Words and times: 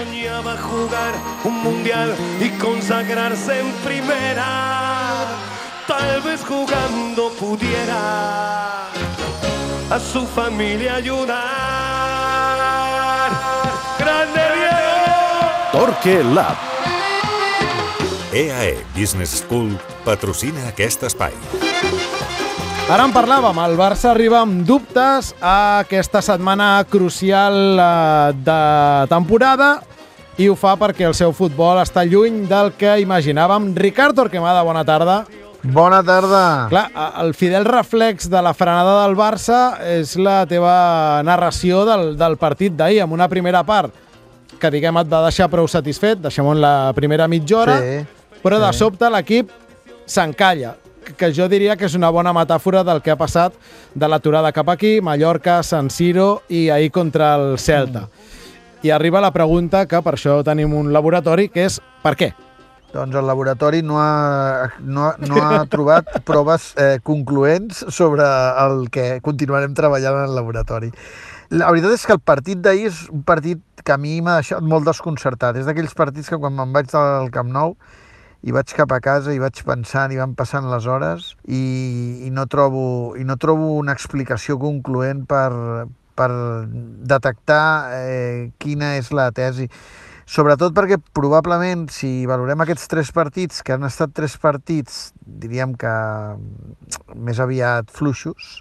soñaba 0.00 0.56
jugar 0.56 1.14
un 1.44 1.62
mundial 1.62 2.14
y 2.40 2.48
consagrarse 2.58 3.60
en 3.60 3.70
primera. 3.84 5.26
Tal 5.86 6.22
vez 6.22 6.42
jugando 6.44 7.30
pudiera 7.38 8.86
a 9.90 9.98
su 9.98 10.26
familia 10.26 10.96
ayudar. 10.96 11.40
¡Grande 13.98 14.40
Diego! 14.56 14.86
Torque 15.72 16.24
Lab. 16.24 16.56
EAE 18.32 18.70
E 18.70 18.84
Business 18.94 19.44
School 19.44 19.78
patrocina 20.04 20.68
aquest 20.68 21.02
espai. 21.02 21.32
Ara 22.90 23.04
en 23.06 23.12
parlàvem, 23.14 23.58
el 23.62 23.76
Barça 23.78 24.08
arriba 24.10 24.40
amb 24.42 24.64
dubtes 24.66 25.34
a 25.38 25.82
aquesta 25.84 26.18
setmana 26.22 26.84
crucial 26.90 27.78
eh, 27.78 28.32
de 28.34 28.62
temporada 29.10 29.78
i 30.40 30.48
ho 30.48 30.54
fa 30.56 30.72
perquè 30.80 31.04
el 31.08 31.14
seu 31.16 31.34
futbol 31.36 31.78
està 31.82 32.04
lluny 32.08 32.46
del 32.48 32.72
que 32.80 32.94
imaginàvem. 33.02 33.70
Ricard 33.76 34.16
Torquemada, 34.16 34.62
bona 34.64 34.84
tarda. 34.88 35.18
Bona 35.62 35.98
tarda. 36.02 36.68
Clar, 36.70 36.86
el 37.20 37.34
fidel 37.36 37.66
reflex 37.68 38.30
de 38.32 38.40
la 38.40 38.54
frenada 38.56 39.02
del 39.02 39.16
Barça 39.18 39.58
és 39.84 40.14
la 40.16 40.38
teva 40.48 41.20
narració 41.28 41.82
del, 41.84 42.14
del 42.16 42.38
partit 42.40 42.72
d'ahir, 42.78 43.02
amb 43.04 43.12
una 43.18 43.28
primera 43.28 43.60
part 43.68 43.92
que, 44.60 44.70
diguem, 44.72 44.96
et 45.02 45.08
va 45.12 45.20
deixar 45.26 45.50
prou 45.52 45.68
satisfet, 45.68 46.18
deixem-ho 46.24 46.54
en 46.56 46.62
la 46.64 46.72
primera 46.96 47.28
mitja 47.28 47.58
hora, 47.60 47.76
Sí, 47.80 48.00
però 48.42 48.56
de 48.60 48.72
sí. 48.72 48.78
sobte 48.80 49.08
l'equip 49.12 49.52
s'encalla, 50.08 50.74
que- 51.16 51.30
jo 51.36 51.46
diria 51.48 51.76
que 51.76 51.84
és 51.88 51.94
una 51.96 52.08
bona 52.10 52.32
metàfora 52.32 52.82
del 52.84 53.00
que 53.04 53.10
ha 53.12 53.16
passat 53.20 53.52
de 53.94 54.08
l'aturada 54.08 54.52
cap 54.52 54.68
aquí, 54.72 55.00
Mallorca, 55.00 55.62
San 55.62 55.90
Siro 55.90 56.42
i 56.48 56.68
ahir 56.70 56.90
contra 56.90 57.34
el 57.36 57.58
Celta. 57.58 58.08
I 58.82 58.90
arriba 58.90 59.20
la 59.20 59.30
pregunta, 59.30 59.82
que 59.84 59.98
per 60.00 60.14
això 60.16 60.38
tenim 60.40 60.72
un 60.72 60.86
laboratori, 60.94 61.50
que 61.52 61.66
és 61.68 61.74
per 62.00 62.14
què? 62.16 62.30
Doncs 62.94 63.18
el 63.20 63.26
laboratori 63.28 63.82
no 63.84 63.98
ha, 64.00 64.70
no 64.80 65.10
no 65.20 65.42
ha 65.44 65.66
trobat 65.68 66.08
proves 66.30 66.70
eh, 66.80 66.96
concloents 67.04 67.84
sobre 67.92 68.24
el 68.64 68.88
que 68.90 69.20
continuarem 69.20 69.76
treballant 69.76 70.22
en 70.22 70.30
el 70.30 70.34
laboratori. 70.38 70.88
La 71.52 71.68
veritat 71.68 71.92
és 71.98 72.06
que 72.08 72.16
el 72.16 72.24
partit 72.24 72.64
d'ahir 72.64 72.88
és 72.88 73.04
un 73.12 73.20
partit 73.26 73.60
que 73.84 73.92
a 73.92 74.00
mi 74.00 74.16
m'ha 74.24 74.38
deixat 74.40 74.64
molt 74.64 74.88
desconcertat. 74.88 75.60
És 75.60 75.68
d'aquells 75.68 75.92
partits 75.98 76.32
que 76.32 76.40
quan 76.40 76.56
me'n 76.56 76.72
vaig 76.72 76.88
del 76.88 77.28
Camp 77.36 77.52
Nou 77.52 77.76
i 78.40 78.56
vaig 78.56 78.72
cap 78.72 78.96
a 78.96 79.02
casa 79.04 79.36
i 79.36 79.44
vaig 79.44 79.60
pensant 79.68 80.14
i 80.14 80.16
van 80.16 80.32
passant 80.38 80.72
les 80.72 80.88
hores 80.88 81.34
i, 81.44 81.60
i, 82.24 82.30
no, 82.32 82.48
trobo, 82.48 83.12
i 83.20 83.28
no 83.28 83.36
trobo 83.36 83.74
una 83.76 83.92
explicació 83.92 84.56
concloent 84.62 85.26
per, 85.28 85.50
per 86.20 86.30
detectar 87.08 87.64
eh, 87.96 88.50
quina 88.60 88.94
és 89.00 89.10
la 89.16 89.30
tesi. 89.32 89.70
Sobretot 90.30 90.76
perquè 90.76 91.00
probablement 91.16 91.88
si 91.90 92.26
valorem 92.28 92.60
aquests 92.62 92.86
tres 92.92 93.08
partits, 93.10 93.64
que 93.66 93.74
han 93.74 93.88
estat 93.88 94.12
tres 94.14 94.36
partits, 94.38 95.08
diríem 95.24 95.72
que 95.80 95.90
mm, 95.90 97.16
més 97.26 97.40
aviat 97.42 97.90
fluixos, 97.90 98.60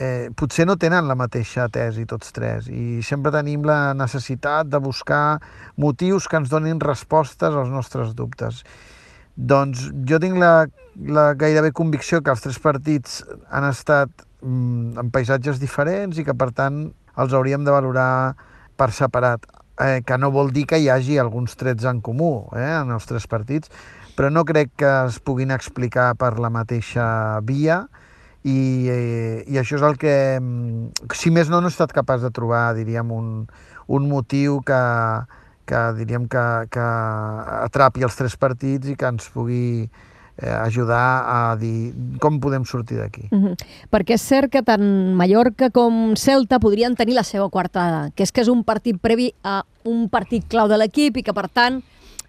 eh, 0.00 0.28
potser 0.36 0.66
no 0.68 0.76
tenen 0.80 1.08
la 1.08 1.16
mateixa 1.16 1.70
tesi 1.72 2.06
tots 2.08 2.32
tres 2.36 2.68
i 2.72 3.00
sempre 3.06 3.32
tenim 3.32 3.64
la 3.68 3.94
necessitat 3.96 4.68
de 4.68 4.80
buscar 4.80 5.40
motius 5.80 6.28
que 6.28 6.40
ens 6.40 6.52
donin 6.52 6.80
respostes 6.80 7.54
als 7.54 7.72
nostres 7.72 8.12
dubtes. 8.16 8.64
Doncs 9.36 9.86
jo 10.08 10.18
tinc 10.20 10.36
la, 10.40 10.66
la 11.08 11.30
gairebé 11.32 11.72
convicció 11.76 12.20
que 12.20 12.32
els 12.32 12.44
tres 12.44 12.60
partits 12.60 13.22
han 13.48 13.68
estat 13.68 14.26
mm, 14.42 14.98
en 15.00 15.10
paisatges 15.14 15.60
diferents 15.60 16.18
i 16.18 16.24
que 16.26 16.34
per 16.34 16.50
tant 16.56 16.88
els 17.20 17.32
hauríem 17.36 17.64
de 17.64 17.74
valorar 17.74 18.36
per 18.76 18.90
separat, 18.96 19.46
eh, 19.80 20.02
que 20.06 20.18
no 20.18 20.30
vol 20.30 20.52
dir 20.52 20.66
que 20.66 20.78
hi 20.80 20.88
hagi 20.88 21.18
alguns 21.18 21.56
trets 21.56 21.84
en 21.84 22.00
comú 22.00 22.48
eh, 22.56 22.64
en 22.80 22.92
els 22.94 23.06
tres 23.08 23.26
partits, 23.28 23.70
però 24.16 24.30
no 24.32 24.44
crec 24.44 24.72
que 24.76 24.90
es 25.06 25.20
puguin 25.20 25.50
explicar 25.50 26.14
per 26.20 26.38
la 26.40 26.50
mateixa 26.52 27.40
via 27.46 27.84
i, 28.42 28.88
eh, 28.88 29.44
i 29.48 29.60
això 29.60 29.76
és 29.76 29.84
el 29.84 29.98
que, 30.00 30.14
mm, 30.40 31.12
si 31.16 31.30
més 31.30 31.48
no, 31.48 31.60
no 31.60 31.68
he 31.68 31.74
estat 31.74 31.92
capaç 31.92 32.24
de 32.24 32.30
trobar, 32.32 32.74
diríem, 32.76 33.12
un, 33.12 33.48
un 33.88 34.08
motiu 34.08 34.60
que, 34.64 34.80
que 35.66 35.80
diríem 35.98 36.28
que, 36.28 36.44
que 36.72 36.86
atrapi 37.60 38.04
els 38.06 38.16
tres 38.16 38.36
partits 38.36 38.88
i 38.88 38.96
que 38.96 39.08
ens 39.08 39.28
pugui 39.34 39.90
ajudar 40.48 41.24
a 41.26 41.56
dir 41.60 41.92
com 42.20 42.40
podem 42.40 42.64
sortir 42.64 42.98
d'aquí. 42.98 43.28
Mhm. 43.30 43.54
Perquè 43.90 44.14
és 44.14 44.22
cert 44.22 44.50
que 44.50 44.62
tant 44.62 45.14
Mallorca 45.14 45.70
com 45.70 46.14
Celta 46.16 46.58
podrien 46.58 46.96
tenir 46.96 47.14
la 47.14 47.24
seva 47.24 47.48
coartada, 47.48 48.10
que 48.14 48.22
és 48.22 48.32
que 48.32 48.40
és 48.40 48.48
un 48.48 48.64
partit 48.64 48.98
previ 49.00 49.32
a 49.42 49.64
un 49.84 50.08
partit 50.08 50.44
clau 50.48 50.68
de 50.68 50.76
l'equip 50.76 51.16
i 51.16 51.22
que, 51.22 51.32
per 51.32 51.48
tant, 51.48 51.82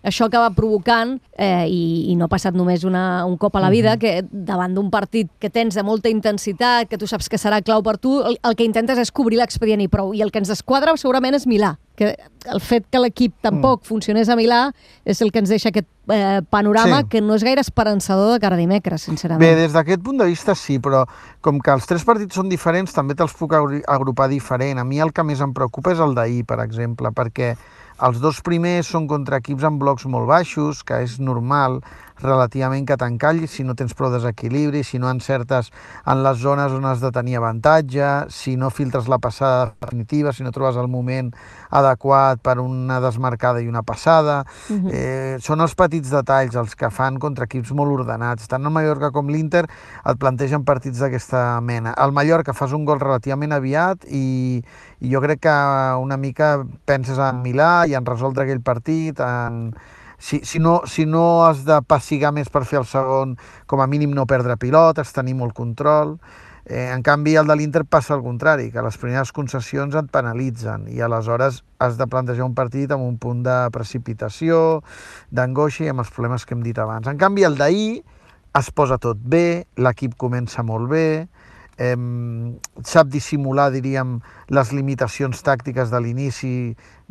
això 0.04 0.26
acaba 0.26 0.50
provocant, 0.56 1.20
eh, 1.38 1.68
i, 1.70 2.12
i 2.12 2.16
no 2.16 2.26
ha 2.26 2.32
passat 2.32 2.56
només 2.58 2.84
una, 2.84 3.26
un 3.26 3.38
cop 3.38 3.56
a 3.56 3.62
la 3.62 3.70
vida, 3.70 3.98
que 4.02 4.24
davant 4.32 4.74
d'un 4.74 4.90
partit 4.90 5.30
que 5.40 5.50
tens 5.50 5.76
de 5.78 5.84
molta 5.84 6.10
intensitat, 6.10 6.88
que 6.90 6.98
tu 6.98 7.08
saps 7.08 7.30
que 7.30 7.38
serà 7.38 7.62
clau 7.62 7.84
per 7.86 7.98
tu, 8.02 8.20
el, 8.26 8.40
el 8.44 8.56
que 8.58 8.66
intentes 8.66 8.98
és 8.98 9.12
cobrir 9.12 9.38
l'expedient 9.38 9.82
i 9.82 9.88
prou. 9.88 10.14
I 10.18 10.22
el 10.26 10.32
que 10.32 10.40
ens 10.42 10.50
esquadra 10.50 10.96
segurament 10.98 11.36
és 11.38 11.46
Milà, 11.48 11.76
que 11.96 12.16
el 12.50 12.60
fet 12.66 12.88
que 12.90 12.98
l'equip 13.00 13.36
tampoc 13.46 13.84
funcionés 13.86 14.30
a 14.30 14.36
Milà 14.40 14.72
és 15.06 15.22
el 15.22 15.30
que 15.32 15.40
ens 15.44 15.50
deixa 15.54 15.70
aquest 15.70 15.88
eh, 16.10 16.42
panorama 16.50 17.04
Sí. 17.04 17.08
que 17.12 17.22
no 17.22 17.36
és 17.38 17.44
gaire 17.46 17.62
esperançador 17.62 18.34
de 18.34 18.40
cara 18.42 18.56
a 18.56 18.60
dimecres, 18.60 19.04
sincerament. 19.06 19.44
Bé, 19.44 19.54
des 19.56 19.74
d'aquest 19.74 20.02
punt 20.02 20.18
de 20.18 20.26
vista 20.26 20.56
sí, 20.56 20.80
però 20.80 21.06
com 21.42 21.60
que 21.62 21.72
els 21.72 21.86
tres 21.86 22.04
partits 22.04 22.36
són 22.36 22.50
diferents, 22.50 22.92
també 22.94 23.14
te'ls 23.16 23.34
puc 23.38 23.54
agru- 23.54 23.84
agrupar 23.88 24.28
diferent. 24.30 24.80
A 24.82 24.84
mi 24.84 25.00
el 25.00 25.14
que 25.14 25.24
més 25.24 25.40
em 25.46 25.54
preocupa 25.54 25.94
és 25.94 26.00
el 26.02 26.16
d'ahir, 26.18 26.42
per 26.50 26.60
exemple, 26.66 27.12
perquè 27.14 27.54
els 28.02 28.18
dos 28.22 28.40
primers 28.42 28.88
són 28.90 29.06
contra 29.10 29.38
equips 29.42 29.66
amb 29.68 29.82
blocs 29.82 30.08
molt 30.10 30.26
baixos, 30.30 30.82
que 30.82 31.04
és 31.06 31.20
normal 31.22 31.80
relativament 32.24 32.86
que 32.88 32.98
t'encallis 32.98 33.52
si 33.52 33.66
no 33.68 33.76
tens 33.78 33.94
prou 33.98 34.12
desequilibri, 34.14 34.84
si 34.84 35.00
no 35.00 35.10
encertes 35.12 35.72
en 36.06 36.24
les 36.24 36.40
zones 36.42 36.74
on 36.76 36.86
has 36.86 37.02
de 37.02 37.12
tenir 37.12 37.38
avantatge, 37.40 38.10
si 38.30 38.56
no 38.58 38.70
filtres 38.70 39.08
la 39.12 39.20
passada 39.20 39.74
definitiva, 39.82 40.34
si 40.34 40.44
no 40.44 40.52
trobes 40.52 40.78
el 40.78 40.90
moment 40.92 41.32
adequat 41.70 42.42
per 42.44 42.58
una 42.60 43.00
desmarcada 43.04 43.62
i 43.62 43.68
una 43.68 43.84
passada. 43.84 44.44
Mhm. 44.70 44.90
eh, 44.92 45.38
són 45.40 45.62
els 45.62 45.76
petits 45.76 46.10
detalls 46.10 46.56
els 46.56 46.76
que 46.76 46.90
fan 46.90 47.20
contra 47.20 47.46
equips 47.46 47.72
molt 47.72 47.92
ordenats. 48.00 48.48
Tant 48.48 48.66
el 48.66 48.72
Mallorca 48.72 49.12
com 49.12 49.28
l'Inter 49.28 49.66
et 49.66 50.18
plantegen 50.18 50.64
partits 50.64 51.00
d'aquesta 51.00 51.62
mena. 51.62 51.94
El 51.98 52.12
Mallorca 52.12 52.54
fas 52.54 52.74
un 52.74 52.86
gol 52.86 53.00
relativament 53.00 53.52
aviat 53.52 54.06
i, 54.08 54.62
i 55.00 55.10
jo 55.12 55.22
crec 55.22 55.42
que 55.42 55.56
una 56.02 56.18
mica 56.18 56.64
penses 56.86 57.18
en 57.18 57.42
Milà 57.42 57.88
i 57.88 57.96
en 57.96 58.06
resoldre 58.06 58.44
aquell 58.44 58.62
partit, 58.62 59.20
en, 59.20 59.74
si, 60.22 60.40
si, 60.46 60.60
no, 60.60 60.84
si 60.86 61.08
no 61.10 61.44
has 61.48 61.66
de 61.66 61.80
passigar 61.82 62.30
més 62.32 62.52
per 62.54 62.62
fer 62.70 62.78
el 62.84 62.86
segon, 62.86 63.34
com 63.66 63.82
a 63.82 63.90
mínim 63.90 64.14
no 64.14 64.28
perdre 64.30 64.56
pilotes, 64.62 65.12
tenir 65.16 65.34
molt 65.40 65.58
control. 65.58 66.20
Eh, 66.70 66.92
en 66.94 67.02
canvi, 67.02 67.34
el 67.42 67.50
de 67.50 67.56
l'Inter 67.58 67.82
passa 67.90 68.14
al 68.14 68.22
contrari, 68.22 68.70
que 68.70 68.84
les 68.86 69.00
primeres 69.02 69.34
concessions 69.34 69.98
et 69.98 70.12
penalitzen 70.14 70.86
i 70.94 71.02
aleshores 71.02 71.64
has 71.82 71.98
de 71.98 72.06
plantejar 72.06 72.46
un 72.46 72.54
partit 72.54 72.94
amb 72.94 73.08
un 73.08 73.18
punt 73.18 73.42
de 73.48 73.58
precipitació, 73.74 74.84
d'angoixa 75.34 75.88
i 75.88 75.90
amb 75.90 76.06
els 76.06 76.14
problemes 76.14 76.46
que 76.46 76.54
hem 76.54 76.62
dit 76.62 76.78
abans. 76.78 77.10
En 77.10 77.18
canvi, 77.18 77.48
el 77.50 77.58
d'ahir 77.58 78.04
es 78.62 78.70
posa 78.78 79.02
tot 79.02 79.18
bé, 79.18 79.66
l'equip 79.82 80.14
comença 80.22 80.62
molt 80.62 80.92
bé, 80.92 81.08
eh, 81.82 81.98
sap 82.86 83.10
dissimular, 83.10 83.72
diríem, 83.74 84.20
les 84.54 84.72
limitacions 84.76 85.42
tàctiques 85.42 85.90
de 85.90 86.02
l'inici 86.04 86.54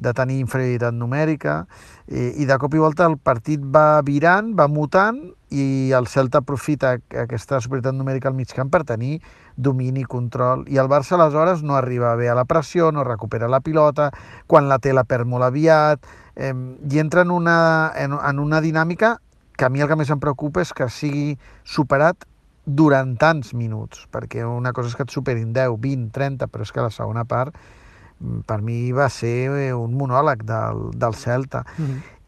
de 0.01 0.13
tenir 0.17 0.39
inferioritat 0.41 0.95
numèrica 0.97 1.65
i, 2.09 2.43
i 2.43 2.47
de 2.49 2.57
cop 2.61 2.75
i 2.75 2.81
volta 2.83 3.09
el 3.11 3.19
partit 3.19 3.61
va 3.61 4.01
virant, 4.07 4.55
va 4.57 4.69
mutant 4.71 5.21
i 5.51 5.91
el 5.97 6.07
Celta 6.07 6.41
aprofita 6.45 6.95
aquesta 7.25 7.59
superioritat 7.59 7.97
numèrica 7.99 8.31
al 8.31 8.37
mig 8.39 8.53
camp 8.55 8.71
per 8.71 8.85
tenir 8.87 9.19
domini 9.57 10.05
i 10.05 10.09
control. 10.09 10.63
I 10.71 10.79
el 10.79 10.89
Barça 10.89 11.19
aleshores 11.19 11.65
no 11.67 11.75
arriba 11.77 12.15
bé 12.17 12.31
a 12.31 12.37
la 12.39 12.47
pressió, 12.47 12.93
no 12.95 13.05
recupera 13.05 13.51
la 13.51 13.61
pilota, 13.61 14.13
quan 14.47 14.71
la 14.71 14.79
té 14.79 14.95
la 14.95 15.05
perd 15.05 15.27
molt 15.27 15.51
aviat 15.51 16.07
eh, 16.37 16.55
i 16.55 17.03
entra 17.03 17.27
en 17.27 17.34
una, 17.34 17.59
en, 17.99 18.15
en 18.15 18.39
una 18.39 18.63
dinàmica 18.63 19.16
que 19.59 19.66
a 19.66 19.69
mi 19.69 19.83
el 19.83 19.91
que 19.91 19.99
més 19.99 20.09
em 20.09 20.21
preocupa 20.23 20.63
és 20.63 20.71
que 20.73 20.87
sigui 20.89 21.34
superat 21.69 22.29
durant 22.77 23.17
tants 23.19 23.53
minuts, 23.55 24.07
perquè 24.13 24.45
una 24.47 24.72
cosa 24.77 24.91
és 24.91 24.97
que 24.97 25.07
et 25.07 25.15
superin 25.15 25.53
10, 25.57 25.77
20, 25.81 26.11
30, 26.15 26.49
però 26.51 26.67
és 26.67 26.72
que 26.72 26.84
la 26.84 26.93
segona 26.95 27.25
part 27.28 27.55
mm, 27.55 28.43
per 28.49 28.61
mi 28.63 28.93
va 28.97 29.09
ser 29.13 29.51
eh, 29.51 29.71
un 29.75 29.95
monòleg 29.99 30.45
del, 30.49 30.91
del 30.95 31.17
Celta. 31.19 31.65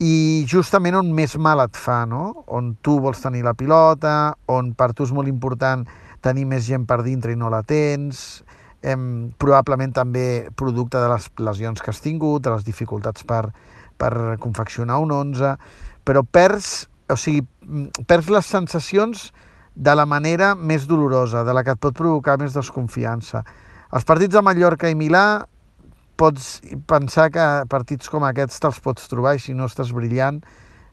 I 0.03 0.45
justament 0.51 0.99
on 0.99 1.13
més 1.15 1.37
mal 1.39 1.63
et 1.63 1.77
fa, 1.79 2.03
no? 2.11 2.45
On 2.51 2.73
tu 2.83 2.99
vols 3.01 3.21
tenir 3.23 3.45
la 3.47 3.55
pilota, 3.55 4.35
on 4.51 4.73
per 4.75 4.93
tu 4.93 5.07
és 5.07 5.13
molt 5.15 5.31
important 5.31 5.87
tenir 6.23 6.47
més 6.47 6.67
gent 6.67 6.87
per 6.87 7.03
dintre 7.03 7.35
i 7.35 7.39
no 7.39 7.51
la 7.51 7.63
tens, 7.67 8.43
em, 8.83 9.31
probablement 9.39 9.95
també 9.95 10.49
producte 10.59 10.99
de 10.99 11.09
les 11.11 11.29
lesions 11.39 11.81
que 11.81 11.91
has 11.91 12.03
tingut, 12.03 12.43
de 12.43 12.51
les 12.51 12.65
dificultats 12.67 13.25
per, 13.25 13.47
per 13.99 14.13
confeccionar 14.43 14.99
un 15.03 15.15
11, 15.15 15.55
però 16.05 16.25
perds, 16.27 16.89
o 17.11 17.17
sigui, 17.17 17.47
mm, 17.63 18.07
perds 18.11 18.31
les 18.35 18.47
sensacions 18.47 19.31
de 19.75 19.95
la 19.97 20.07
manera 20.07 20.55
més 20.55 20.87
dolorosa, 20.87 21.45
de 21.45 21.55
la 21.55 21.65
que 21.65 21.75
et 21.77 21.81
pot 21.81 21.97
provocar 21.97 22.39
més 22.41 22.55
desconfiança. 22.57 23.43
Els 23.93 24.07
partits 24.09 24.35
de 24.35 24.43
Mallorca 24.45 24.91
i 24.91 24.97
Milà 24.97 25.45
pots 26.21 26.61
pensar 26.89 27.31
que 27.33 27.47
partits 27.73 28.11
com 28.13 28.25
aquests 28.29 28.61
te'ls 28.63 28.81
pots 28.85 29.09
trobar 29.11 29.35
i 29.37 29.43
si 29.43 29.57
no 29.57 29.67
estàs 29.69 29.93
brillant 29.97 30.43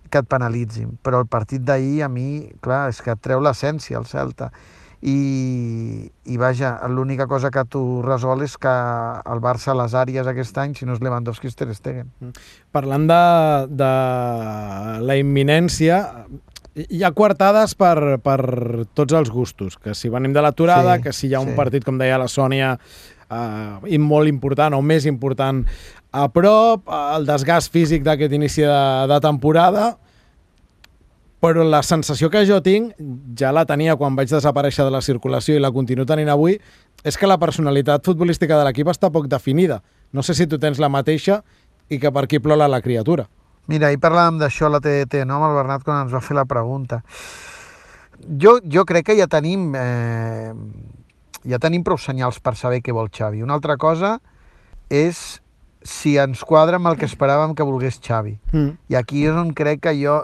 que 0.10 0.24
et 0.24 0.28
penalitzin. 0.30 0.98
Però 1.06 1.22
el 1.22 1.30
partit 1.30 1.64
d'ahir, 1.66 2.04
a 2.04 2.10
mi, 2.10 2.50
clar, 2.64 2.88
és 2.94 3.02
que 3.04 3.14
et 3.14 3.24
treu 3.24 3.44
l'essència, 3.44 4.00
el 4.00 4.08
Celta. 4.10 4.50
I, 5.00 6.10
i 6.28 6.36
vaja, 6.36 6.74
l'única 6.92 7.24
cosa 7.32 7.48
que 7.56 7.64
tu 7.72 8.02
resol 8.04 8.44
és 8.44 8.58
que 8.60 8.72
el 9.32 9.40
Barça 9.40 9.72
a 9.72 9.78
les 9.80 9.96
àrees 9.96 10.28
aquest 10.28 10.58
any, 10.60 10.74
si 10.76 10.88
no 10.88 10.98
és 10.98 11.04
Lewandowski, 11.04 11.48
és 11.48 11.56
Ter 11.56 11.70
Stegen. 11.78 12.10
Parlant 12.76 13.08
de, 13.08 13.22
de 13.80 13.92
la 15.06 15.16
imminència, 15.22 16.02
hi 16.76 17.04
ha 17.04 17.12
coartades 17.16 17.76
per, 17.76 18.20
per 18.24 18.40
tots 18.98 19.16
els 19.18 19.32
gustos, 19.34 19.78
que 19.78 19.96
si 19.98 20.10
venim 20.10 20.34
de 20.34 20.44
l'aturada, 20.44 20.98
Sí, 20.98 21.04
que 21.04 21.14
si 21.14 21.28
hi 21.28 21.36
ha 21.36 21.42
un 21.44 21.54
sí. 21.54 21.58
partit, 21.58 21.86
com 21.86 21.98
deia 21.98 22.20
la 22.22 22.28
Sònia, 22.30 22.76
eh, 23.30 23.98
molt 23.98 24.30
important 24.30 24.76
o 24.78 24.82
més 24.82 25.06
important 25.10 25.66
a 26.12 26.28
prop, 26.34 26.88
el 26.90 27.26
desgast 27.26 27.72
físic 27.74 28.04
d'aquest 28.04 28.34
inici 28.34 28.62
de, 28.66 28.84
de 29.10 29.20
temporada, 29.22 29.98
però 31.40 31.64
la 31.64 31.82
sensació 31.84 32.30
que 32.30 32.44
jo 32.48 32.60
tinc, 32.62 32.98
ja 33.40 33.54
la 33.56 33.64
tenia 33.66 33.96
quan 33.96 34.16
vaig 34.18 34.32
desaparèixer 34.32 34.84
de 34.84 34.92
la 34.92 35.02
circulació 35.02 35.56
i 35.56 35.64
la 35.64 35.72
continuo 35.72 36.06
tenint 36.06 36.30
avui, 36.34 36.58
és 37.04 37.16
que 37.16 37.30
la 37.30 37.40
personalitat 37.40 38.04
futbolística 38.04 38.58
de 38.60 38.66
l'equip 38.68 38.90
està 38.92 39.12
poc 39.14 39.30
definida. 39.32 39.80
No 40.12 40.24
sé 40.26 40.36
si 40.36 40.48
tu 40.48 40.60
tens 40.60 40.82
la 40.82 40.90
mateixa 40.92 41.42
i 41.90 42.00
que 42.00 42.12
per 42.12 42.26
aquí 42.26 42.42
plola 42.44 42.68
la 42.68 42.82
criatura. 42.82 43.30
Mira, 43.70 43.90
ahir 43.90 44.00
parlàvem 44.02 44.40
d'això 44.42 44.66
a 44.66 44.74
la 44.76 44.82
TDT, 44.82 45.26
no?, 45.30 45.38
amb 45.38 45.52
el 45.52 45.60
Bernat, 45.60 45.84
quan 45.86 46.02
ens 46.06 46.14
va 46.14 46.24
fer 46.26 46.38
la 46.38 46.48
pregunta. 46.50 47.04
Jo, 48.42 48.58
jo 48.66 48.84
crec 48.90 49.12
que 49.12 49.18
ja 49.20 49.28
tenim, 49.30 49.76
eh, 49.78 50.50
ja 51.46 51.60
tenim 51.62 51.86
prou 51.86 52.00
senyals 52.02 52.42
per 52.42 52.56
saber 52.58 52.82
què 52.82 52.96
vol 52.96 53.12
Xavi. 53.14 53.44
Una 53.46 53.54
altra 53.60 53.78
cosa 53.78 54.18
és 54.90 55.40
si 55.86 56.18
ens 56.20 56.42
quadra 56.44 56.82
amb 56.82 56.90
el 56.90 56.98
que 57.00 57.08
esperàvem 57.08 57.54
que 57.56 57.64
volgués 57.64 58.02
Xavi. 58.04 58.40
Mm. 58.52 58.74
I 58.90 58.98
aquí 59.00 59.24
és 59.30 59.38
on 59.38 59.54
crec 59.56 59.86
que 59.86 59.94
jo 60.02 60.18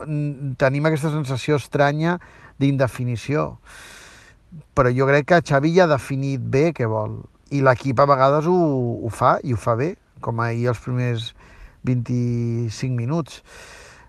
tenim 0.59 0.89
aquesta 0.89 1.13
sensació 1.13 1.61
estranya 1.61 2.17
d'indefinició. 2.59 3.47
Però 4.75 4.91
jo 4.91 5.07
crec 5.07 5.29
que 5.29 5.43
Xavi 5.53 5.75
ja 5.77 5.85
ha 5.85 5.93
definit 5.93 6.41
bé 6.41 6.71
què 6.75 6.89
vol. 6.89 7.21
I 7.53 7.61
l'equip 7.63 8.01
a 8.01 8.09
vegades 8.09 8.49
ho, 8.49 8.59
ho 9.05 9.13
fa, 9.13 9.37
i 9.43 9.53
ho 9.53 9.59
fa 9.59 9.77
bé, 9.79 9.93
com 10.19 10.41
ahir 10.41 10.71
els 10.73 10.81
primers 10.81 11.35
25 11.85 12.95
minuts. 12.95 13.43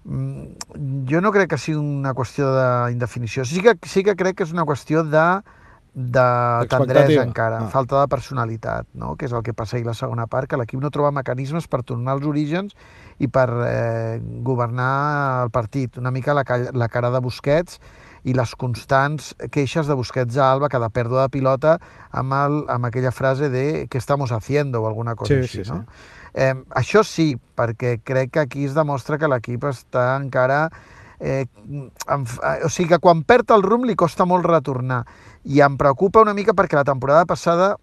Mm, 0.04 1.06
Jo 1.10 1.20
no 1.20 1.32
crec 1.34 1.50
que 1.50 1.58
sigui 1.58 1.78
una 1.80 2.14
qüestió 2.14 2.52
d'indefinició. 2.54 3.44
Sí 3.44 3.60
que, 3.62 3.74
sí 3.86 4.04
que 4.06 4.14
crec 4.16 4.36
que 4.38 4.44
és 4.46 4.52
una 4.54 4.64
qüestió 4.68 5.02
de, 5.02 5.24
de 5.96 6.26
tendresa 6.70 7.22
encara, 7.24 7.58
Ah. 7.64 7.68
falta 7.72 8.00
de 8.02 8.08
personalitat, 8.12 8.86
no? 8.94 9.16
que 9.16 9.26
és 9.26 9.32
el 9.32 9.42
que 9.42 9.54
passa 9.54 9.76
ahir 9.76 9.86
la 9.86 9.94
segona 9.94 10.26
part, 10.28 10.46
que 10.48 10.56
l'equip 10.60 10.80
no 10.80 10.90
troba 10.94 11.10
mecanismes 11.10 11.66
per 11.66 11.82
tornar 11.82 12.12
als 12.14 12.26
orígens 12.26 12.76
i 13.18 13.26
per 13.28 13.48
eh, 13.66 14.20
governar 14.44 15.44
el 15.44 15.50
partit. 15.50 15.96
Una 15.98 16.10
mica 16.12 16.34
la, 16.34 16.44
la 16.72 16.88
cara 16.88 17.10
de 17.10 17.18
Busquets 17.24 17.80
i 18.26 18.34
les 18.34 18.54
constants 18.58 19.34
queixes 19.50 19.86
de 19.86 19.94
Busquets 19.94 20.36
a 20.36 20.52
Alba, 20.52 20.68
cada 20.68 20.88
pèrdua 20.90 21.22
de 21.26 21.30
pilota, 21.30 21.78
amb, 22.10 22.32
el, 22.34 22.64
amb 22.68 22.84
aquella 22.86 23.10
frase 23.14 23.48
de 23.50 23.86
«què 23.88 23.98
estamos 23.98 24.30
haciendo?» 24.32 24.82
o 24.82 24.86
alguna 24.88 25.14
cosa 25.16 25.34
Sí, 25.34 25.40
així. 25.40 25.64
sí, 25.64 25.70
no? 25.70 25.80
sí. 25.82 26.25
Eh, 26.36 26.52
això 26.76 27.00
sí, 27.06 27.30
perquè 27.56 27.96
crec 28.04 28.34
que 28.34 28.42
aquí 28.44 28.66
es 28.68 28.76
demostra 28.76 29.18
que 29.18 29.30
l'equip 29.32 29.64
està 29.72 30.12
encara... 30.20 30.66
Eh, 31.16 31.46
en, 32.12 32.26
eh, 32.28 32.58
o 32.66 32.68
sigui 32.68 32.90
que 32.90 33.00
quan 33.00 33.22
perd 33.24 33.54
el 33.56 33.64
rumb 33.64 33.88
li 33.88 33.96
costa 33.96 34.26
molt 34.28 34.44
retornar. 34.44 35.00
I 35.48 35.62
em 35.64 35.78
preocupa 35.80 36.20
una 36.20 36.36
mica 36.36 36.52
perquè 36.52 36.76
la 36.76 36.84
temporada 36.84 37.24
passada 37.24 37.76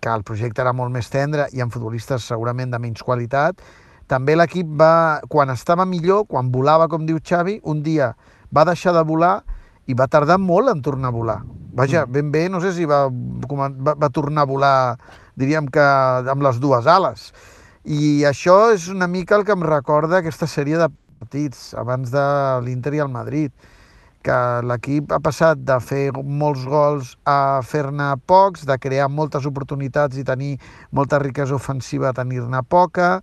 que 0.00 0.12
el 0.12 0.26
projecte 0.28 0.60
era 0.60 0.76
molt 0.76 0.92
més 0.92 1.08
tendre 1.08 1.48
i 1.56 1.64
amb 1.64 1.72
futbolistes 1.72 2.28
segurament 2.28 2.70
de 2.70 2.78
menys 2.82 3.00
qualitat 3.02 3.64
també 4.06 4.36
l'equip 4.36 4.68
va, 4.78 5.18
quan 5.26 5.50
estava 5.50 5.86
millor 5.88 6.26
quan 6.30 6.52
volava 6.54 6.86
com 6.88 7.06
diu 7.06 7.18
Xavi, 7.18 7.58
un 7.64 7.82
dia 7.82 8.12
va 8.54 8.64
deixar 8.68 8.94
de 8.94 9.02
volar 9.06 9.40
i 9.86 9.94
va 9.98 10.06
tardar 10.10 10.38
molt 10.42 10.70
en 10.70 10.82
tornar 10.82 11.10
a 11.10 11.14
volar. 11.14 11.40
Vaja, 11.76 12.04
ben 12.06 12.30
bé, 12.34 12.46
no 12.50 12.60
sé 12.62 12.72
si 12.74 12.86
va, 12.86 13.06
va, 13.10 13.94
va 13.94 14.10
tornar 14.10 14.44
a 14.46 14.50
volar 14.50 14.76
diríem 15.38 15.66
que 15.70 15.82
amb 15.82 16.42
les 16.42 16.60
dues 16.62 16.86
ales 16.86 17.32
i 17.86 18.24
això 18.26 18.72
és 18.74 18.88
una 18.90 19.06
mica 19.06 19.36
el 19.36 19.44
que 19.46 19.54
em 19.54 19.62
recorda 19.62 20.18
aquesta 20.18 20.48
sèrie 20.50 20.78
de 20.80 20.88
partits 21.20 21.68
abans 21.78 22.10
de 22.10 22.24
l'Inter 22.66 22.96
i 22.96 23.02
el 23.04 23.12
Madrid, 23.14 23.52
que 24.26 24.38
l'equip 24.66 25.12
ha 25.14 25.20
passat 25.22 25.60
de 25.62 25.76
fer 25.78 26.10
molts 26.42 26.64
gols 26.66 27.12
a 27.30 27.62
fer-ne 27.62 28.08
pocs, 28.26 28.64
de 28.66 28.74
crear 28.82 29.06
moltes 29.06 29.46
oportunitats 29.46 30.18
i 30.18 30.26
tenir 30.26 30.56
molta 30.90 31.20
riquesa 31.22 31.54
ofensiva 31.54 32.10
a 32.10 32.16
tenir-ne 32.16 32.64
poca, 32.66 33.20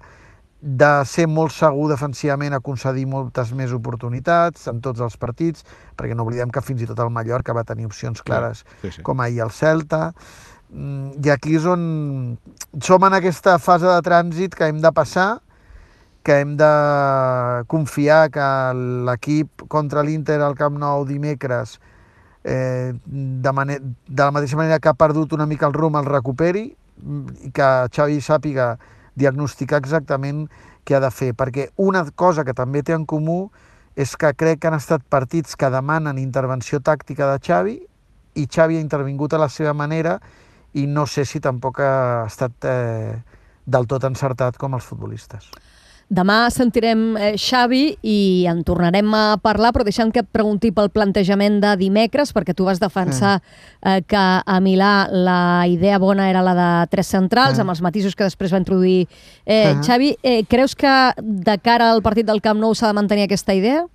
de 0.63 0.89
ser 1.03 1.25
molt 1.27 1.51
segur 1.51 1.89
defensivament 1.91 2.55
a 2.55 2.61
concedir 2.63 3.03
moltes 3.11 3.51
més 3.51 3.73
oportunitats 3.75 4.69
en 4.71 4.79
tots 4.83 5.01
els 5.03 5.17
partits, 5.19 5.65
perquè 5.99 6.15
no 6.15 6.23
oblidem 6.23 6.53
que 6.55 6.63
fins 6.63 6.85
i 6.85 6.87
tot 6.87 7.01
el 7.03 7.11
Mallorca 7.11 7.55
va 7.55 7.65
tenir 7.67 7.89
opcions 7.89 8.23
clares 8.23 8.63
sí, 8.81 8.93
sí. 8.95 9.03
com 9.03 9.19
ahir 9.19 9.41
el 9.43 9.51
Celta. 9.51 10.13
Mm, 10.71 11.19
I 11.19 11.33
aquí 11.35 11.57
és 11.59 11.67
on 11.67 11.83
som 12.79 13.03
en 13.03 13.17
aquesta 13.19 13.57
fase 13.59 13.89
de 13.89 13.99
trànsit 14.07 14.55
que 14.55 14.71
hem 14.71 14.79
de 14.79 14.93
passar, 14.95 15.41
que 16.23 16.39
hem 16.39 16.55
de 16.55 16.71
confiar 17.67 18.29
que 18.31 18.47
l'equip 19.11 19.67
contra 19.67 20.05
l'Inter 20.07 20.39
al 20.39 20.55
Camp 20.55 20.79
Nou 20.79 21.03
dimecres 21.03 21.75
eh, 22.47 22.95
de, 23.03 23.51
de 23.51 24.23
la 24.23 24.31
mateixa 24.31 24.55
manera 24.55 24.79
que 24.79 24.87
ha 24.87 24.95
perdut 24.95 25.35
una 25.35 25.45
mica 25.45 25.67
el 25.67 25.75
rumb 25.75 25.99
el 25.99 26.07
recuperi 26.07 26.69
mm, 26.71 27.49
i 27.49 27.51
que 27.51 27.69
Xavi 27.91 28.23
sàpiga 28.23 28.77
diagnosticar 29.15 29.79
exactament 29.81 30.47
què 30.83 30.97
ha 30.97 31.01
de 31.03 31.11
fer, 31.11 31.33
perquè 31.33 31.69
una 31.77 32.03
cosa 32.15 32.43
que 32.43 32.55
també 32.57 32.83
té 32.83 32.95
en 32.95 33.05
comú 33.05 33.51
és 33.95 34.15
que 34.17 34.33
crec 34.33 34.61
que 34.61 34.69
han 34.71 34.77
estat 34.77 35.03
partits 35.09 35.55
que 35.55 35.69
demanen 35.69 36.17
intervenció 36.17 36.79
tàctica 36.81 37.29
de 37.29 37.39
Xavi 37.45 37.75
i 38.35 38.47
Xavi 38.49 38.77
ha 38.77 38.83
intervingut 38.83 39.33
a 39.33 39.41
la 39.41 39.49
seva 39.49 39.73
manera 39.77 40.17
i 40.73 40.87
no 40.87 41.05
sé 41.05 41.25
si 41.29 41.39
tampoc 41.39 41.79
ha 41.79 42.25
estat 42.25 42.65
eh, 42.65 43.21
del 43.65 43.85
tot 43.87 44.03
encertat 44.09 44.57
com 44.57 44.73
els 44.73 44.87
futbolistes. 44.89 45.51
Demà 46.09 46.49
sentirem 46.51 47.15
eh, 47.17 47.33
Xavi 47.39 47.97
i 48.03 48.45
en 48.51 48.59
tornarem 48.67 49.07
a 49.15 49.37
parlar, 49.41 49.71
però 49.73 49.85
deixa'm 49.87 50.11
que 50.13 50.19
et 50.21 50.27
pregunti 50.29 50.71
pel 50.75 50.91
plantejament 50.93 51.61
de 51.63 51.71
dimecres, 51.79 52.33
perquè 52.35 52.53
tu 52.53 52.65
vas 52.67 52.79
defensar 52.81 53.37
eh, 53.81 54.01
que 54.05 54.19
a 54.45 54.59
Milà 54.61 55.07
la 55.09 55.65
idea 55.67 55.97
bona 55.99 56.29
era 56.29 56.43
la 56.43 56.53
de 56.53 56.69
tres 56.91 57.07
centrals, 57.07 57.57
Ah. 57.57 57.61
amb 57.61 57.71
els 57.71 57.81
matisos 57.81 58.15
que 58.15 58.23
després 58.27 58.53
va 58.53 58.59
introduir 58.61 59.07
eh, 59.45 59.73
Ah. 59.73 59.81
Xavi. 59.81 60.17
Eh, 60.21 60.43
creus 60.45 60.75
que 60.75 61.13
de 61.17 61.57
cara 61.59 61.91
al 61.91 62.01
partit 62.01 62.25
del 62.27 62.41
Camp 62.41 62.59
Nou 62.59 62.75
s'ha 62.75 62.87
de 62.87 62.93
mantenir 62.93 63.23
aquesta 63.23 63.53
idea? 63.53 63.85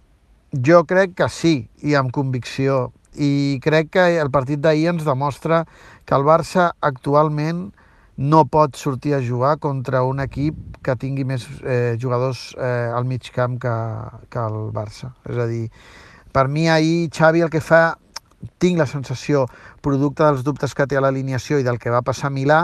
Jo 0.53 0.85
crec 0.85 1.15
que 1.15 1.29
sí, 1.29 1.69
i 1.83 1.95
amb 1.95 2.11
convicció. 2.11 2.93
I 3.19 3.59
crec 3.61 3.91
que 3.91 4.21
el 4.21 4.31
partit 4.31 4.61
d'ahir 4.61 4.89
ens 4.89 5.05
demostra 5.05 5.67
que 6.07 6.15
el 6.15 6.23
Barça 6.23 6.73
actualment 6.81 7.73
no 8.19 8.43
pot 8.51 8.75
sortir 8.75 9.15
a 9.15 9.23
jugar 9.23 9.59
contra 9.63 10.03
un 10.03 10.19
equip 10.21 10.81
que 10.83 10.97
tingui 10.99 11.23
més 11.25 11.47
eh, 11.63 11.95
jugadors 12.03 12.51
eh, 12.59 12.91
al 12.91 13.07
mig 13.07 13.31
camp 13.31 13.57
que, 13.63 13.75
que 14.29 14.43
el 14.43 14.59
Barça. 14.75 15.13
És 15.31 15.39
a 15.39 15.47
dir, 15.47 15.69
per 16.35 16.49
mi 16.51 16.67
ahir 16.69 17.09
Xavi 17.15 17.47
el 17.47 17.53
que 17.55 17.63
fa, 17.63 17.95
tinc 18.59 18.79
la 18.79 18.89
sensació, 18.91 19.47
producte 19.83 20.27
dels 20.27 20.43
dubtes 20.43 20.75
que 20.75 20.87
té 20.91 20.99
a 20.99 21.03
l'alineació 21.07 21.63
i 21.63 21.67
del 21.67 21.79
que 21.79 21.95
va 21.95 22.03
passar 22.03 22.33
a 22.33 22.35
Milà, 22.35 22.61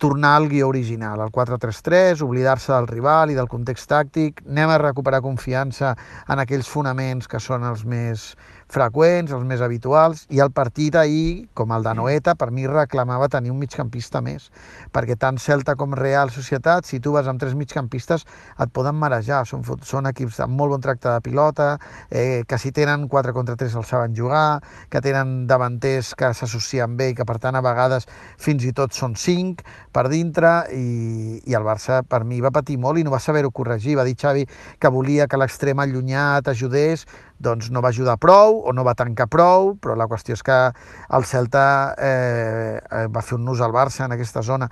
tornar 0.00 0.34
al 0.36 0.48
guió 0.48 0.66
original, 0.72 1.20
al 1.20 1.30
4-3-3, 1.30 2.22
oblidar-se 2.24 2.72
del 2.72 2.88
rival 2.88 3.30
i 3.30 3.36
del 3.36 3.50
context 3.52 3.90
tàctic, 3.92 4.40
anem 4.48 4.72
a 4.72 4.78
recuperar 4.80 5.20
confiança 5.22 5.92
en 6.26 6.40
aquells 6.40 6.70
fonaments 6.72 7.28
que 7.28 7.38
són 7.38 7.66
els 7.68 7.84
més 7.84 8.32
freqüents, 8.70 9.32
els 9.34 9.44
més 9.46 9.62
habituals, 9.64 10.24
i 10.30 10.40
el 10.42 10.52
partit 10.54 10.96
ahir, 10.96 11.48
com 11.54 11.72
el 11.74 11.84
de 11.86 11.94
Noeta, 11.98 12.36
per 12.38 12.50
mi 12.54 12.66
reclamava 12.70 13.28
tenir 13.28 13.50
un 13.50 13.58
migcampista 13.60 14.22
més, 14.24 14.50
perquè 14.94 15.16
tant 15.18 15.38
Celta 15.42 15.74
com 15.78 15.94
Real 15.98 16.30
Societat, 16.30 16.86
si 16.86 17.00
tu 17.00 17.14
vas 17.16 17.28
amb 17.30 17.40
tres 17.42 17.56
migcampistes, 17.58 18.26
et 18.60 18.72
poden 18.72 18.98
marejar, 19.00 19.42
són, 19.48 19.64
són 19.86 20.10
equips 20.10 20.40
amb 20.44 20.56
molt 20.58 20.76
bon 20.76 20.84
tracte 20.84 21.10
de 21.10 21.24
pilota, 21.24 21.70
eh, 22.10 22.44
que 22.46 22.58
si 22.58 22.72
tenen 22.72 23.08
4 23.08 23.34
contra 23.34 23.56
3 23.56 23.76
el 23.80 23.86
saben 23.88 24.14
jugar, 24.16 24.60
que 24.88 25.02
tenen 25.02 25.46
davanters 25.50 26.14
que 26.14 26.32
s'associen 26.34 26.96
bé 26.96 27.10
i 27.10 27.16
que 27.18 27.26
per 27.26 27.38
tant 27.42 27.58
a 27.58 27.64
vegades 27.64 28.06
fins 28.38 28.64
i 28.66 28.72
tot 28.76 28.94
són 28.96 29.16
5 29.18 29.64
per 29.92 30.06
dintre 30.12 30.52
i, 30.76 31.40
i 31.46 31.56
el 31.56 31.66
Barça 31.66 32.02
per 32.06 32.22
mi 32.24 32.40
va 32.44 32.52
patir 32.54 32.78
molt 32.78 33.00
i 33.00 33.04
no 33.06 33.14
va 33.14 33.22
saber-ho 33.22 33.50
corregir, 33.50 33.96
va 33.98 34.06
dir 34.06 34.16
Xavi 34.20 34.46
que 34.78 34.92
volia 34.92 35.26
que 35.30 35.40
l'extrem 35.40 35.80
allunyat 35.82 36.48
ajudés, 36.52 37.06
doncs 37.40 37.70
no 37.72 37.82
va 37.82 37.90
ajudar 37.90 38.18
prou 38.20 38.60
o 38.68 38.74
no 38.76 38.84
va 38.84 38.94
tancar 38.94 39.26
prou, 39.32 39.74
però 39.80 39.96
la 39.96 40.06
qüestió 40.10 40.36
és 40.36 40.44
que 40.44 40.58
el 41.16 41.26
Celta 41.26 41.64
eh, 41.96 42.78
eh, 42.78 43.06
va 43.08 43.24
fer 43.24 43.38
un 43.38 43.46
nus 43.48 43.62
al 43.64 43.72
Barça 43.72 44.04
en 44.04 44.14
aquesta 44.16 44.44
zona. 44.46 44.70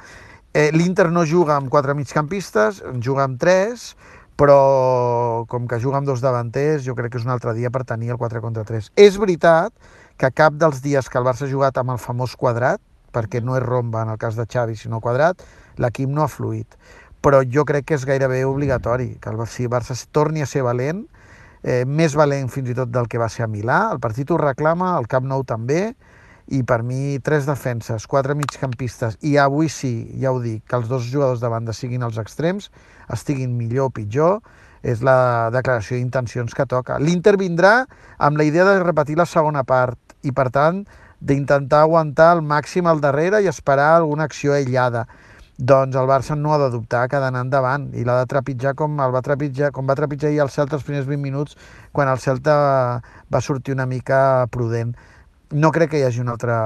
Eh, 0.52 0.70
L'Inter 0.72 1.08
no 1.12 1.24
juga 1.26 1.56
amb 1.56 1.72
quatre 1.72 1.96
migcampistes, 1.96 2.82
juga 3.04 3.24
amb 3.24 3.40
tres, 3.40 3.94
però 4.38 5.44
com 5.48 5.66
que 5.66 5.80
juga 5.82 5.98
amb 5.98 6.06
dos 6.06 6.20
davanters, 6.22 6.84
jo 6.86 6.94
crec 6.94 7.12
que 7.12 7.18
és 7.18 7.26
un 7.26 7.34
altre 7.34 7.56
dia 7.56 7.72
per 7.74 7.82
tenir 7.88 8.12
el 8.14 8.20
4 8.20 8.44
contra 8.44 8.64
3. 8.68 8.92
És 8.96 9.18
veritat 9.18 9.72
que 10.18 10.30
cap 10.30 10.54
dels 10.54 10.82
dies 10.84 11.08
que 11.08 11.18
el 11.18 11.26
Barça 11.26 11.46
ha 11.46 11.50
jugat 11.50 11.80
amb 11.80 11.96
el 11.96 11.98
famós 12.02 12.36
quadrat, 12.36 12.80
perquè 13.12 13.40
no 13.42 13.56
és 13.56 13.64
romba 13.64 14.04
en 14.04 14.12
el 14.12 14.20
cas 14.20 14.36
de 14.36 14.44
Xavi, 14.46 14.76
sinó 14.76 15.00
quadrat, 15.00 15.42
l'equip 15.80 16.10
no 16.12 16.22
ha 16.22 16.30
fluït. 16.30 16.76
però 17.20 17.42
jo 17.42 17.64
crec 17.66 17.88
que 17.88 17.96
és 17.98 18.04
gairebé 18.06 18.44
obligatori 18.46 19.16
que 19.20 19.30
el 19.30 19.46
si 19.50 19.66
Barça 19.66 19.96
torni 20.12 20.42
a 20.42 20.46
ser 20.46 20.62
valent, 20.62 21.06
eh, 21.62 21.84
més 21.84 22.14
valent 22.18 22.48
fins 22.52 22.70
i 22.70 22.76
tot 22.76 22.92
del 22.92 23.08
que 23.08 23.20
va 23.20 23.28
ser 23.32 23.46
a 23.46 23.50
Milà. 23.50 23.88
El 23.92 24.00
partit 24.00 24.30
ho 24.30 24.38
reclama, 24.40 24.96
el 24.98 25.08
Camp 25.10 25.26
Nou 25.28 25.44
també, 25.46 25.94
i 26.48 26.62
per 26.64 26.80
mi 26.82 27.18
tres 27.24 27.46
defenses, 27.48 28.06
quatre 28.08 28.34
migcampistes, 28.38 29.18
i 29.20 29.36
avui 29.36 29.68
sí, 29.68 29.92
ja 30.20 30.32
ho 30.32 30.40
dic, 30.40 30.62
que 30.68 30.78
els 30.78 30.88
dos 30.88 31.04
jugadors 31.10 31.42
de 31.42 31.50
banda 31.52 31.74
siguin 31.76 32.06
els 32.06 32.16
extrems, 32.20 32.70
estiguin 33.12 33.52
millor 33.56 33.90
o 33.90 33.94
pitjor, 33.94 34.40
és 34.82 35.02
la 35.04 35.50
declaració 35.52 35.98
d'intencions 35.98 36.54
que 36.54 36.66
toca. 36.66 36.98
L'Inter 37.02 37.36
vindrà 37.36 37.82
amb 38.16 38.38
la 38.38 38.46
idea 38.46 38.64
de 38.64 38.78
repetir 38.82 39.18
la 39.18 39.26
segona 39.26 39.64
part 39.66 39.98
i, 40.22 40.32
per 40.32 40.48
tant, 40.54 40.84
d'intentar 41.20 41.82
aguantar 41.82 42.30
al 42.36 42.42
màxim 42.46 42.86
al 42.86 43.02
darrere 43.02 43.42
i 43.42 43.50
esperar 43.50 43.96
alguna 43.96 44.28
acció 44.30 44.54
aïllada. 44.54 45.06
Doncs 45.58 45.96
el 45.98 46.06
Barça 46.06 46.36
no 46.38 46.52
ha 46.54 46.58
de 46.62 46.68
dubtar 46.70 47.08
que 47.10 47.16
ha 47.18 47.20
d'anar 47.20 47.40
endavant 47.42 47.88
i 47.98 48.04
l'ha 48.06 48.14
de 48.20 48.26
trepitjar 48.30 48.76
com 48.78 49.00
el 49.02 49.10
va 49.10 49.22
trepitjar, 49.26 49.72
com 49.74 49.88
va 49.90 49.96
trepitjar 49.98 50.28
ahir 50.30 50.38
el 50.44 50.52
Celta 50.54 50.76
els 50.78 50.84
primers 50.86 51.08
20 51.08 51.18
minuts 51.18 51.56
quan 51.90 52.06
el 52.06 52.20
Celta 52.22 52.54
va 53.26 53.40
sortir 53.42 53.74
una 53.74 53.86
mica 53.90 54.46
prudent 54.54 54.94
no 55.50 55.70
crec 55.72 55.90
que 55.90 56.00
hi 56.00 56.04
hagi 56.04 56.20
una 56.20 56.32
altra 56.36 56.56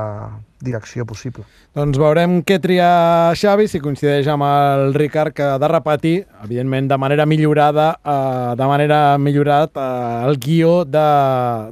direcció 0.62 1.04
possible. 1.06 1.44
Doncs 1.74 1.98
veurem 1.98 2.40
què 2.46 2.58
tria 2.62 3.32
Xavi, 3.38 3.66
si 3.70 3.80
coincideix 3.82 4.28
amb 4.30 4.46
el 4.46 4.94
Ricard, 4.94 5.34
que 5.34 5.46
ha 5.54 5.58
de 5.58 5.70
repetir, 5.70 6.14
evidentment 6.44 6.90
de 6.90 6.98
manera 6.98 7.26
millorada, 7.26 7.88
eh, 8.02 8.54
de 8.58 8.68
manera 8.70 9.00
millorat 9.18 9.74
eh, 9.74 9.86
el 10.28 10.38
guió 10.42 10.84
de, 10.84 11.06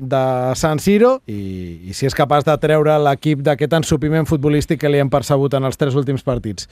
de 0.00 0.24
San 0.58 0.82
Siro 0.82 1.18
i, 1.26 1.90
i 1.90 1.94
si 1.94 2.10
és 2.10 2.16
capaç 2.16 2.46
de 2.48 2.56
treure 2.62 2.98
l'equip 3.02 3.44
d'aquest 3.46 3.78
ensupiment 3.82 4.26
futbolístic 4.26 4.82
que 4.82 4.90
li 4.90 5.02
hem 5.02 5.10
percebut 5.10 5.54
en 5.54 5.70
els 5.70 5.78
tres 5.78 5.98
últims 5.98 6.26
partits. 6.26 6.68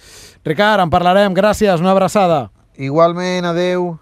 Ricard, 0.47 0.83
en 0.83 0.91
parlarem. 0.91 1.35
Gràcies, 1.39 1.83
una 1.83 1.95
abraçada. 1.95 2.49
Igualment, 2.79 3.47
adeu. 3.47 3.97